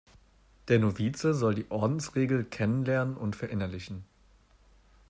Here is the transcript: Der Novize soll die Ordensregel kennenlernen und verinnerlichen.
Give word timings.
Der 0.67 0.79
Novize 0.79 1.35
soll 1.35 1.53
die 1.53 1.69
Ordensregel 1.69 2.43
kennenlernen 2.43 3.15
und 3.15 3.35
verinnerlichen. 3.35 4.03